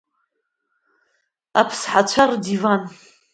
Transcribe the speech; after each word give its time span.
Аԥсҳацәа 1.59 2.23
рдиван. 2.29 2.81